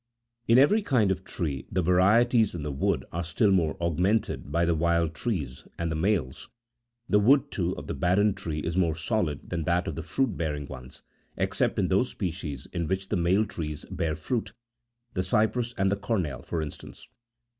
[0.47, 4.65] In every kind of tree, the varieties in the wood are still more augmented by
[4.65, 6.49] the wild trees and the males.
[7.07, 10.35] The wood, too, of the barren tree is more solid than that of the fruit
[10.35, 11.03] bearing ones,
[11.37, 14.53] except in those species in which the male trees31 bear fruit,
[15.13, 17.07] the cypress and the cornel, for instance.